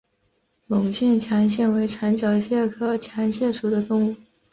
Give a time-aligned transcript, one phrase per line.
[0.65, 4.15] 隆线强蟹为长脚蟹科强蟹属的动物。